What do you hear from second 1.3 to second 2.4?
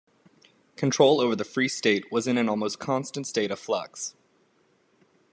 the Free State was in